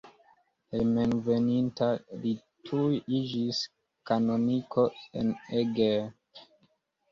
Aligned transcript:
Hejmenveninta 0.75 1.89
li 2.23 2.33
tuj 2.71 2.89
iĝis 3.19 3.61
kanoniko 4.13 4.89
en 5.23 5.33
Eger. 5.63 5.97